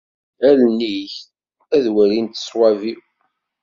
[0.47, 1.13] Allen-ik
[1.75, 3.01] ad walint ṣṣwab-iw.